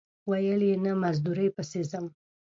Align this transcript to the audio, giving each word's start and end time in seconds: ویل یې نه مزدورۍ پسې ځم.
ویل 0.29 0.61
یې 0.69 0.75
نه 0.85 0.91
مزدورۍ 1.01 1.49
پسې 1.55 1.81
ځم. 1.91 2.05